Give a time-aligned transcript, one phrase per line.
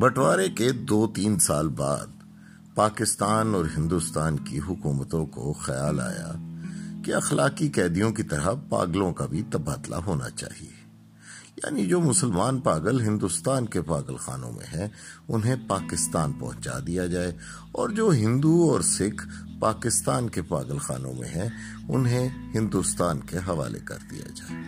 [0.00, 2.06] بٹوارے کے دو تین سال بعد
[2.74, 6.32] پاکستان اور ہندوستان کی حکومتوں کو خیال آیا
[7.04, 10.90] کہ اخلاقی قیدیوں کی طرح پاگلوں کا بھی تبادلہ ہونا چاہیے۔
[11.56, 14.88] یعنی جو مسلمان پاگل ہندوستان کے پاگل خانوں میں ہیں،
[15.28, 17.36] انہیں پاکستان پہنچا دیا جائے
[17.72, 19.28] اور جو ہندو اور سکھ
[19.60, 21.48] پاکستان کے پاگل خانوں میں ہیں،
[21.88, 24.60] انہیں ہندوستان کے حوالے کر دیا جائے۔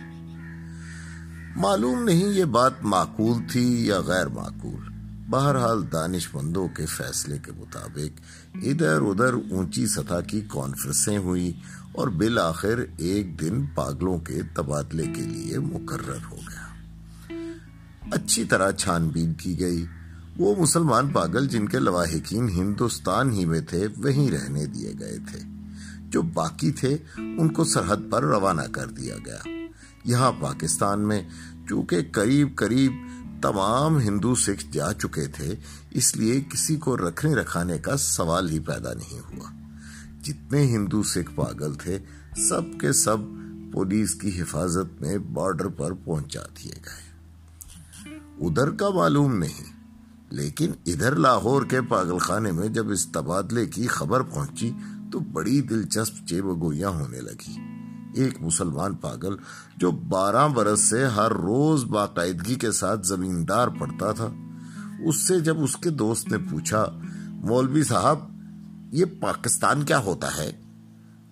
[1.55, 4.92] معلوم نہیں یہ بات معقول تھی یا غیر معقول۔
[5.29, 8.21] بہرحال دانش مندوں کے فیصلے کے مطابق
[8.55, 11.53] ادھر ادھر اونچی سطح کی کانفرنسیں ہوئی
[11.91, 16.67] اور بالآخر ایک دن پاگلوں کے تبادلے کے لیے مقرر ہو گیا۔
[18.11, 19.85] اچھی طرح چھان بین کی گئی۔
[20.37, 25.39] وہ مسلمان پاگل جن کے لواحقین ہندوستان ہی میں تھے، وہیں رہنے دیے گئے تھے۔
[26.09, 29.49] جو باقی تھے، ان کو سرحد پر روانہ کر دیا گیا۔
[30.05, 31.23] یہاں پاکستان میں
[31.69, 32.91] چونکہ قریب قریب
[33.43, 35.55] تمام ہندو سکھ جا چکے تھے،
[35.91, 39.49] اس لیے کسی کو رکھنے رکھانے کا سوال ہی پیدا نہیں ہوا۔
[40.21, 41.99] جتنے ہندو سکھ پاگل تھے،
[42.37, 43.17] سب کے سب
[43.73, 47.03] پولیس کی حفاظت میں بارڈر پر پہنچا دیے گئے۔
[48.41, 49.73] ادھر کا معلوم نہیں،
[50.29, 54.71] لیکن ادھر لاہور کے پاگل خانے میں جب اس تبادلے کی خبر پہنچی
[55.11, 57.72] تو بڑی دلچسپ چیب گوئیاں ہونے لگی۔
[58.15, 59.35] ایک مسلمان پاگل
[59.77, 64.29] جو بارہ برس سے ہر روز باقاعدگی کے ساتھ زمیندار پڑتا تھا۔
[65.05, 66.85] اس سے جب اس کے دوست نے پوچھا،
[67.27, 68.19] مولوی صاحب،
[68.91, 70.61] یہ پاکستان کیا ہوتا ہے؟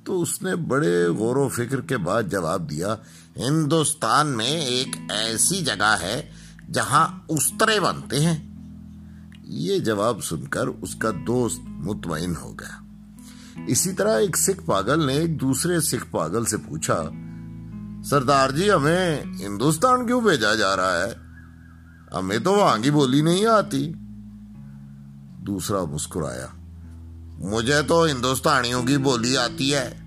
[0.04, 2.96] تو اس نے بڑے غور و فکر کے بعد جواب دیا،
[3.38, 6.30] ہندوستان میں ایک ایسی جگہ ہے
[6.72, 8.52] جہاں استرے بنتے ہیں۔
[9.44, 12.91] یہ جواب سن کر اس کا دوست مطمئن ہو گیا۔
[13.68, 17.10] اسی طرح ایک سکھ پاگل نے ایک دوسرے سکھ پاگل سے پوچھا،
[18.04, 21.14] سردار جی ہمیں ہندوستان کیوں بھیجا جا رہا ہے؟
[22.18, 23.94] ہمیں تو وہاں کی بولی نہیں آتی۔
[25.48, 26.48] دوسرا مسکرایا،
[27.40, 29.98] مجھے تو ہندوستانیوں کی بولی آتی ہے۔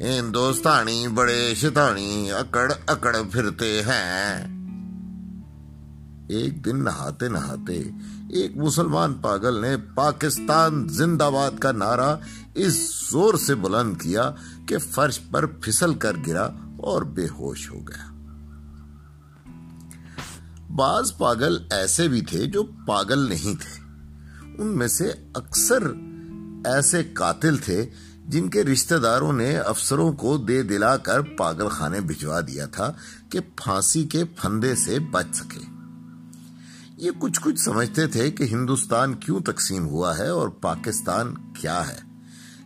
[0.00, 4.55] ہندوستانی بڑے شتانی اکڑ اکڑ پھرتے ہیں۔
[6.28, 7.82] ایک دن نہاتے نہاتے
[8.30, 12.16] ایک مسلمان پاگل نے پاکستان زندہ باد کا نعرہ
[12.54, 12.72] اس
[13.10, 14.30] زور سے بلند کیا
[14.68, 16.44] کہ فرش پر پھسل کر گرا
[16.78, 18.12] اور بے ہوش ہو گیا۔
[20.76, 23.80] بعض پاگل ایسے بھی تھے جو پاگل نہیں تھے۔
[24.58, 25.82] ان میں سے اکثر
[26.64, 27.90] ایسے قاتل تھے
[28.26, 32.92] جن کے رشتہ داروں نے افسروں کو دے دلا کر پاگل خانے بھجوا دیا تھا
[33.30, 35.75] کہ پھانسی کے پھندے سے بچ سکے۔
[36.96, 41.98] یہ کچھ کچھ سمجھتے تھے کہ ہندوستان کیوں تقسیم ہوا ہے اور پاکستان کیا ہے۔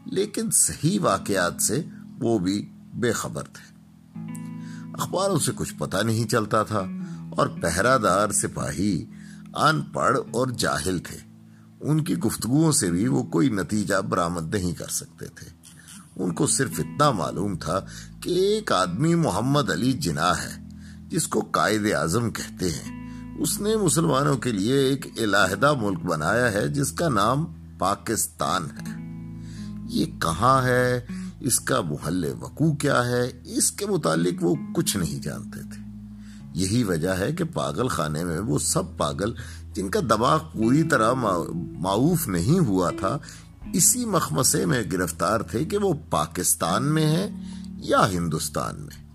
[0.06, 1.84] لیکن صحیح واقعات سے
[2.18, 3.74] وہ بھی بے خبر تھے۔
[4.94, 6.82] اخباروں سے کچھ پتہ نہیں چلتا تھا
[7.30, 9.04] اور پہرا دار سپاہی
[9.54, 11.18] ان پڑھ اور جاہل تھے۔
[11.80, 15.48] ان کی گفتگوؤں سے بھی وہ کوئی نتیجہ برآمد نہیں کر سکتے تھے۔
[16.16, 17.80] ان کو صرف اتنا معلوم تھا
[18.20, 20.68] کہ ایک آدمی محمد علی جناح ہے،
[21.08, 22.99] جس کو قائد اعظم کہتے ہیں۔
[23.40, 27.44] اس نے مسلمانوں کے لیے ایک علاحدہ ملک بنایا ہے، جس کا نام
[27.78, 29.00] پاکستان ہے۔
[29.88, 31.06] یہ کہاں ہے؟
[31.40, 35.82] اس کا محل وقوع کیا ہے؟ اس کے متعلق وہ کچھ نہیں جانتے تھے۔
[36.54, 39.32] یہی وجہ ہے کہ پاگل خانے میں وہ سب پاگل،
[39.74, 41.12] جن کا دماغ پوری طرح
[41.78, 43.18] معروف نہیں ہوا تھا،
[43.72, 47.30] اسی مخمسے میں گرفتار تھے کہ وہ پاکستان میں ہے
[47.78, 49.10] یا ہندوستان میں۔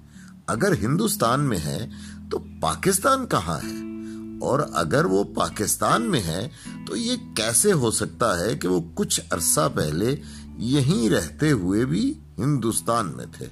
[0.48, 1.90] اگر ہندوستان میں ہے،
[2.32, 3.95] تو پاکستان کہاں ہے؟
[4.42, 6.50] اور اگر وہ پاکستان میں ہے،
[6.88, 10.16] تو یہ کیسے ہو سکتا ہے کہ وہ کچھ عرصہ پہلے
[10.58, 13.48] یہیں رہتے ہوئے بھی ہندوستان میں تھے؟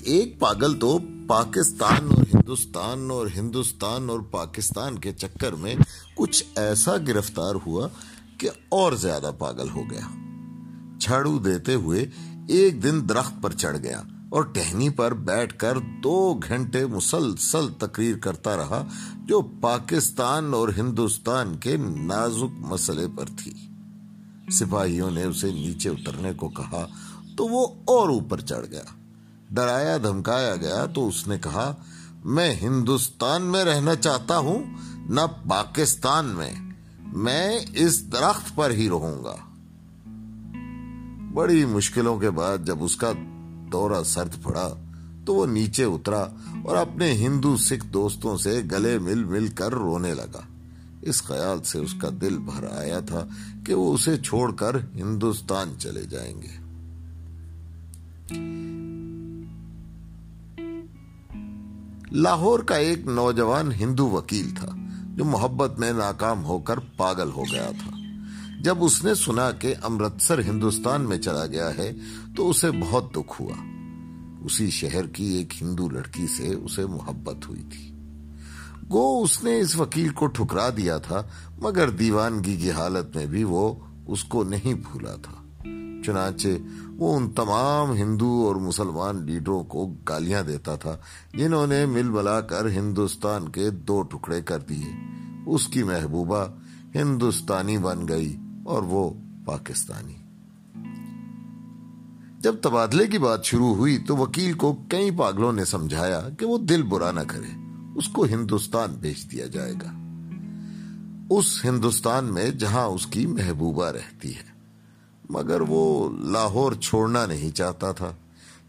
[0.00, 5.74] ایک پاگل تو پاکستان اور ہندوستان اور ہندوستان اور پاکستان کے چکر میں
[6.14, 7.88] کچھ ایسا گرفتار ہوا
[8.38, 10.08] کہ اور زیادہ پاگل ہو گیا۔
[11.00, 12.10] چھاڑو دیتے ہوئے
[12.48, 18.16] ایک دن درخت پر چڑھ گیا۔ اور ٹہنی پر بیٹھ کر دو گھنٹے مسلسل تقریر
[18.16, 18.86] کرتا رہا،
[19.24, 23.52] جو پاکستان اور ہندوستان کے نازک مسئلے پر تھی۔
[24.50, 26.86] سپاہیوں نے اسے نیچے اترنے کو کہا
[27.36, 28.82] تو وہ اور اوپر چڑھ گیا۔
[29.50, 31.74] ڈرایا، دھمکایا گیا تو اس نے کہا،
[32.24, 34.64] میں ہندوستان میں رہنا چاہتا ہوں،
[34.96, 36.54] نہ پاکستان میں۔
[37.00, 39.36] میں اس درخت پر ہی رہوں گا۔
[41.34, 43.12] بڑی مشکلوں کے بعد جب اس کا
[43.72, 44.74] دورہ سرد پڑا
[45.24, 46.22] تو وہ نیچے اترا
[46.64, 50.40] اور اپنے ہندو سکھ دوستوں سے گلے مل مل کر رونے لگا۔
[51.02, 53.26] اس خیال سے اس کا دل بھر آیا تھا
[53.66, 56.62] کہ وہ اسے چھوڑ کر ہندوستان چلے جائیں گے۔
[62.12, 64.68] لاہور کا ایک نوجوان ہندو وکیل تھا
[65.16, 68.01] جو محبت میں ناکام ہو کر پاگل ہو گیا تھا۔
[68.62, 71.92] جب اس نے سنا کہ امرتسر ہندوستان میں چلا گیا ہے
[72.36, 73.54] تو اسے بہت دکھ ہوا۔
[74.44, 77.94] اسی شہر کی ایک ہندو لڑکی سے اسے محبت ہوئی تھی۔
[78.92, 81.22] گو اس نے اس وکیل کو ٹھکرا دیا تھا،
[81.58, 83.74] مگر دیوانگی کی حالت میں بھی وہ
[84.06, 85.64] اس کو نہیں بھولا تھا۔
[86.06, 86.48] چنانچہ
[86.88, 90.96] وہ ان تمام ہندو اور مسلمان لیڈروں کو گالیاں دیتا تھا،
[91.34, 94.92] جنہوں نے مل بلا کر ہندوستان کے دو ٹکڑے کر دیے۔
[95.46, 96.44] اس کی محبوبہ
[96.94, 99.10] ہندوستانی بن گئی۔ اور وہ
[99.44, 100.14] پاکستانی۔
[102.40, 106.58] جب تبادلے کی بات شروع ہوئی تو وکیل کو کئی پاگلوں نے سمجھایا کہ وہ
[106.58, 107.50] دل برا نہ کرے،
[107.94, 109.92] اس کو ہندوستان بیچ دیا جائے گا۔
[111.30, 114.52] اس ہندوستان میں جہاں اس کی محبوبہ رہتی ہے۔
[115.30, 118.12] مگر وہ لاہور چھوڑنا نہیں چاہتا تھا،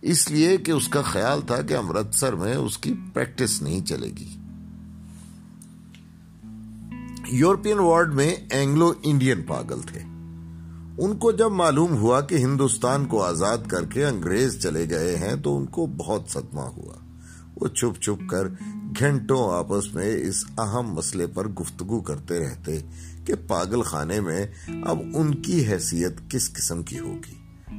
[0.02, 4.08] اس لیے کہ اس کا خیال تھا کہ امرتسر میں اس کی پریکٹس نہیں چلے
[4.08, 4.38] گی۔
[7.32, 10.00] یورپین وارڈ میں اینگلو انڈین پاگل تھے۔
[10.98, 15.36] ان کو جب معلوم ہوا کہ ہندوستان کو آزاد کر کے انگریز چلے گئے ہیں
[15.36, 16.94] تو ان کو بہت صدمہ ہوا۔
[17.62, 18.48] وہ چھپ چھپ کر
[19.00, 22.80] گھنٹوں آپس میں اس اہم مسئلے پر گفتگو کرتے رہتے
[23.26, 24.48] کہ پاگل خانے میں
[24.86, 27.36] اب ان کی حیثیت کس قسم کی ہوگی۔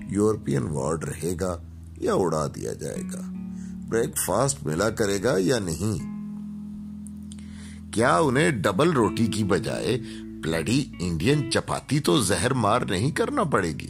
[0.08, 1.62] یورپین وارڈ رہے گا
[1.98, 3.20] یا اڑا دیا جائے گا؟
[3.88, 6.13] بریک فاسٹ ملا کرے گا یا نہیں؟
[7.94, 9.96] کیا انہیں ڈبل روٹی کی بجائے
[10.44, 13.88] بلڈی انڈین چپاتی تو زہر مار نہیں کرنا پڑے گی؟